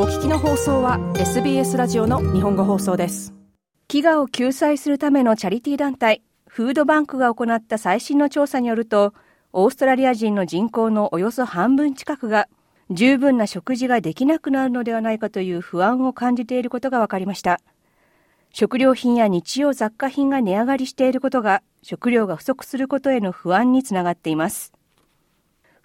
[0.00, 3.34] お聞きの放送は SBS ラジオの日本語放送です。
[3.88, 9.12] 飢餓を救済するためのチャリティー団体フードバンクが行った最新の調査によると
[9.52, 12.46] オーストラリア人の人口のおよそ半分近くが
[12.90, 17.58] 十分な食事ができなくなるのではないかという不安を感じていることが分かりました。
[18.52, 24.77] 食料品や日用雑貨品が値上がりしていることが食料が不足することへの不安につながっています。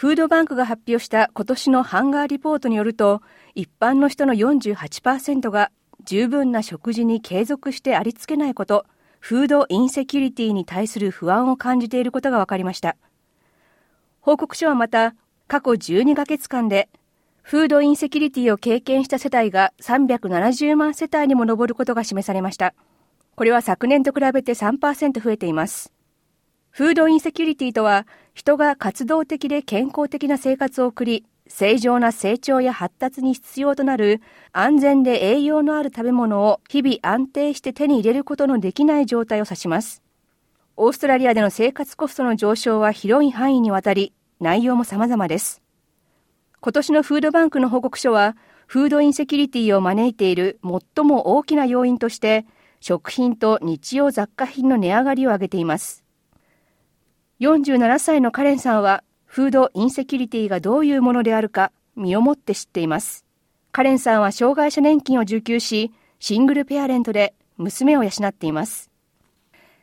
[0.00, 3.20] フードバンクが発表した今年のハンガーリポートによると、
[3.54, 5.70] 一般の人の48%が
[6.04, 8.86] 十分な食事に継続してありつけないこと、
[9.18, 12.96] フードインセキュリティに対する不安を感じていることが分かりました。
[14.22, 15.14] 報告書はまた、
[15.48, 16.88] 過去12ヶ月間で、
[17.42, 22.72] フードインセキュリティを経験した世帯が370万世帯にも上ることが示されました。
[23.36, 25.92] これは昨年と比べて3%増えています。
[26.70, 28.06] フードインセキュリティとは、
[28.40, 34.22] 人が活動的で健康的な生活を送り、正常な成長や発達に必要となる
[34.54, 40.02] 安全で栄養のある食べ物を日々安定して手に入れることのできない状態を指します。
[40.78, 45.60] オーストラリアでの生活コストの上昇は広い範囲にわたり、内容も様々です。
[46.62, 52.46] 今年のフードバンクの報告書は、フードインセキュリティを招いている最も大きな要因として、
[52.80, 56.04] 食品と日用雑貨品の値上がりを挙げています。
[57.40, 63.24] 47歳のカレンさんは、フードインセキュリティがどういうものであるか、身をもって知っています。
[63.72, 68.90] カレンさんは障害者年金を受給し、シングルペアレントで娘を養っています。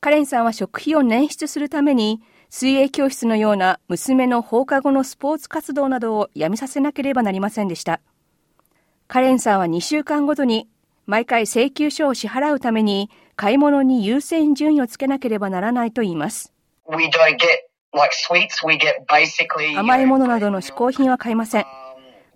[0.00, 8.02] カレンさんは食費を捻出するために、水泳教室のような娘の放課後のスポーツ活動などをやめさせなければなりませんでした。
[9.06, 10.68] カレンさんは2週間ごとに
[11.06, 16.52] 毎回請求書を支払うために買い物に優先順位をつけなければならないと言います。
[19.76, 21.66] 甘いものなどの嗜好品は買いません。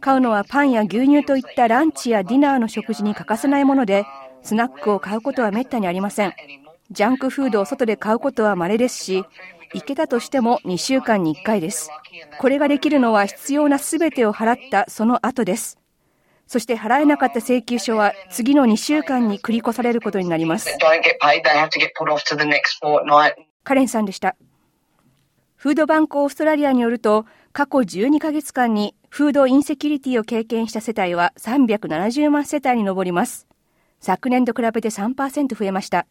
[0.00, 4.04] 買うのはパンや牛乳といったランチやディナーの食事に欠かせないもので、
[4.42, 6.34] スナックを買うことはめったにありません。
[6.90, 9.24] ジャンクフードを外で買うことは稀ですし、
[9.72, 11.88] 行けたとしても2週間に1回です。
[12.38, 15.78] これができるのは必要な全てを払ったその後です。
[16.46, 20.76] そして払えなかった請求書は次の2週間に繰り越されることになります。
[23.64, 24.36] カレンさんでした。
[25.56, 33.46] フードバンクオーストラリアによると、過去12ヶ月間に food insecurity を経験した世帯は370万世帯に上ります。
[34.00, 36.06] 昨年と比べて3%増えました。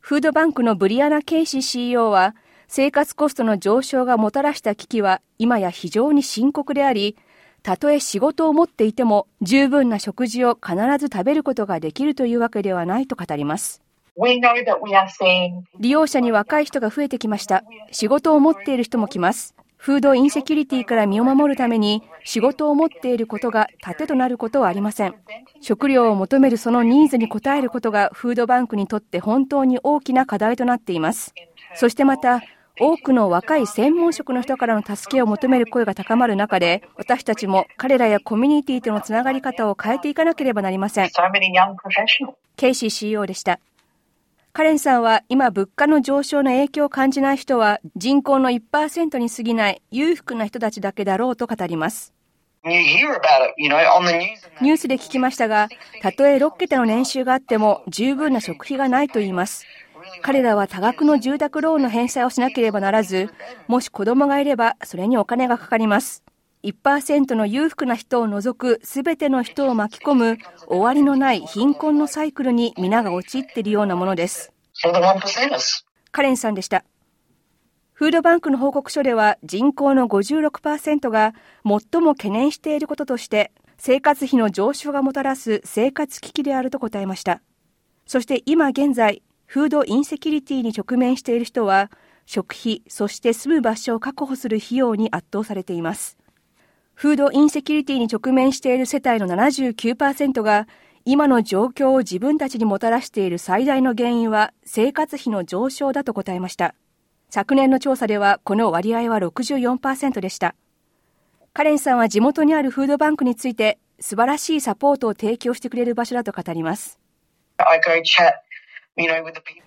[0.00, 2.34] フードバンクのブリアナ・ケイシー CEO は、
[2.68, 7.16] 生活コストの上昇がもたらした危機は今や非常に深刻であり、
[7.62, 13.85] たとえ仕事を持っていても十分な食事を必ず食べることができるというわけではないと語ります。
[15.78, 17.64] 利用者に若い人が増えてきました。
[17.92, 19.54] 仕事を持っている人も来ます。
[19.76, 25.14] フードインセキュリティから身を守るために仕事を持っていることが盾となることはありません。
[25.60, 31.34] 食料を求めるそのニーズに応えることがフードバンクにとって本当に大きな課題となっています。
[31.74, 32.42] そしてまた、
[32.78, 41.10] 多くの若い専門職の人からの助けを求める声が高まる中で、私たちも彼らやコミュニティとのつながり方を変えていかなければなりません。
[42.56, 43.60] ケイシー CEO でした。
[44.56, 52.14] カレンさんは今物価の上昇の影響を感じない人は人口の1%に過ぎない裕福な人たちだけだろうと語ります。
[54.62, 55.68] ニュースで聞きましたが、
[56.00, 59.66] たとえ6桁の年収があっても十分な食費がないと言います。
[60.22, 63.28] 彼らは多額の住宅ローンの返済をしなければならず、
[63.68, 66.24] もし子供がいればそれにお金がかかります。
[66.66, 74.52] 1%の裕福な人を除く全ての人を巻き込む終わりのない貧困のサイクルに皆が陥っているようなものです。
[76.10, 76.84] カレンさんでした。
[77.92, 81.34] フードバンクの報告書では人口の56%が
[81.64, 87.40] 最も懸念していることとして生活費の上昇がもたらす生活危機であると答えました。
[88.06, 91.92] そして今現在、フードインセキュリティに直面している人は
[92.24, 96.18] 食費、そして住む場所を確保する費用に圧倒されています。
[96.96, 100.66] フードインセキュリティに直面している世帯の79%が
[101.04, 106.74] 今の状況を自分たちにもたらしている最大の原因は生活費の上昇だと答えました。
[107.28, 110.54] 昨年の調査ではこの割合は64%でした。
[111.52, 116.98] カレンさんは地元にあるフードバンクについて素晴らしいサポートを提供してくれる場所だと語ります。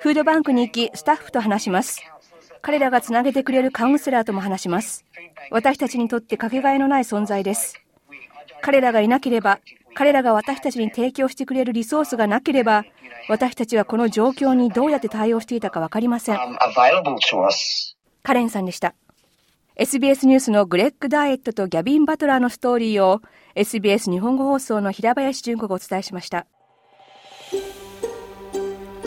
[0.00, 2.02] フードバンクに行きスタッフと話します。
[2.62, 5.04] 彼らがつなげてくれるカウンセラーとも話します。
[5.50, 7.74] 私たちにとってかけがえのない存在です。
[8.62, 9.58] 彼らがいなければ、
[9.94, 12.84] 彼らが私たちに提供してくれるリソースがなければ、
[13.28, 16.38] 私たちはこの状況にどうやって対応していたかわかりません。
[18.22, 18.94] カレンさんでした。
[19.74, 23.22] SBS ニュースのグレッグ・ダイエットとギャビン・バトラーのストーリーを
[23.56, 26.46] SBS 日本語放送の平林純子がお伝えしました。